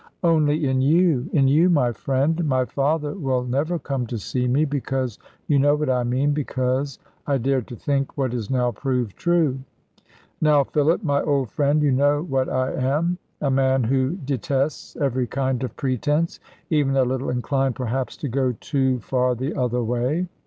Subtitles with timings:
[0.23, 2.43] "Only in you, in you, my friend.
[2.43, 6.97] My father will never come to see me, because you know what I mean because
[7.27, 9.59] I dared to think what is now proved true."
[10.41, 13.19] "Now, Philip, my old friend, you know what I am.
[13.41, 16.39] A man who detests every kind of pretence.
[16.71, 20.27] Even a little inclined perhaps to go too far the other way."